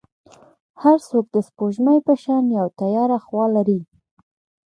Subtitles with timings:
[0.81, 3.79] هر څوک د سپوږمۍ په شان یو تیاره خوا لري.